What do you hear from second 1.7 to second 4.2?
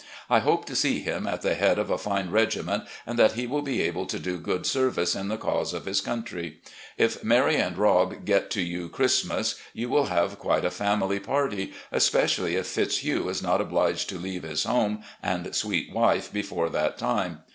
of a fine regiment and that he will be able to